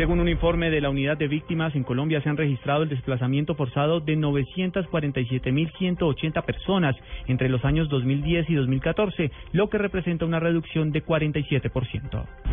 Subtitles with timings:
[0.00, 3.54] Según un informe de la unidad de víctimas, en Colombia se han registrado el desplazamiento
[3.54, 10.90] forzado de 947.180 personas entre los años 2010 y 2014, lo que representa una reducción
[10.90, 12.49] de 47%.